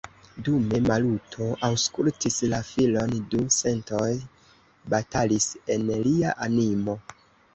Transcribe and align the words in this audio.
Dume 0.45 0.77
Maluto 0.85 1.49
aŭskultis 1.67 2.37
la 2.53 2.61
filon, 2.69 3.13
du 3.33 3.43
sentoj 3.57 4.09
batalis 4.95 5.47
en 5.75 5.87
lia 6.09 6.35
animo. 6.47 6.99